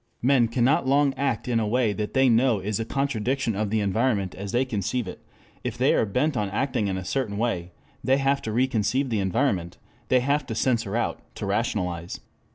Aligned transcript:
Men 0.23 0.47
cannot 0.47 0.87
long 0.87 1.13
act 1.13 1.47
in 1.47 1.59
a 1.59 1.67
way 1.67 1.93
that 1.93 2.15
they 2.15 2.27
know 2.27 2.57
is 2.59 2.79
a 2.79 2.85
contradiction 2.85 3.55
of 3.55 3.69
the 3.69 3.81
environment 3.81 4.33
as 4.33 4.51
they 4.51 4.65
conceive 4.65 5.07
it. 5.07 5.21
If 5.63 5.77
they 5.77 5.93
are 5.93 6.07
bent 6.07 6.35
on 6.35 6.49
acting 6.49 6.87
in 6.87 6.97
a 6.97 7.05
certain 7.05 7.37
way 7.37 7.71
they 8.03 8.17
have 8.17 8.41
to 8.41 8.51
reconceive 8.51 9.09
the 9.11 9.19
environment, 9.19 9.77
they 10.07 10.21
have 10.21 10.47
to 10.47 10.55
censor 10.55 10.97
out, 10.97 11.21
to 11.35 11.45
rationalize. 11.45 12.19